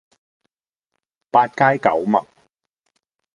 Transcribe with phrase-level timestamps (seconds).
[1.29, 2.25] 八街九陌